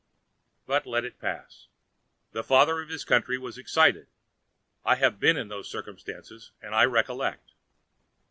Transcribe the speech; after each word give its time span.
But 0.65 0.87
let 0.87 1.05
it 1.05 1.19
pass; 1.19 1.67
the 2.31 2.43
Father 2.43 2.81
of 2.81 2.89
his 2.89 3.03
Country 3.05 3.37
was 3.37 3.59
excited. 3.59 4.07
I 4.83 4.95
have 4.95 5.19
been 5.19 5.37
in 5.37 5.47
those 5.49 5.69
circumstances, 5.69 6.49
and 6.59 6.73
I 6.73 6.85
recollect. 6.85 7.51